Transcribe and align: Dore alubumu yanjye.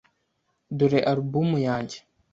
Dore 0.77 0.99
alubumu 1.09 1.57
yanjye. 1.67 1.97